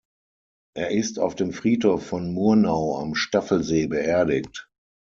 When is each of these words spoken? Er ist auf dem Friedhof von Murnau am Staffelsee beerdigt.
Er 0.75 0.89
ist 0.89 1.19
auf 1.19 1.35
dem 1.35 1.53
Friedhof 1.53 2.03
von 2.03 2.33
Murnau 2.33 2.97
am 2.99 3.13
Staffelsee 3.13 3.85
beerdigt. 3.85 4.67